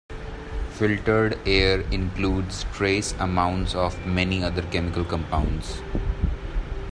Filtered 0.79 1.37
air 1.47 1.81
includes 1.91 2.63
trace 2.73 3.11
amounts 3.19 3.75
of 3.75 4.03
many 4.03 4.43
other 4.43 4.63
chemical 4.63 5.05
compounds. 5.05 5.79